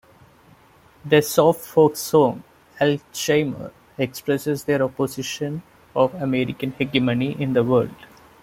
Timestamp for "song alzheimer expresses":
1.95-4.63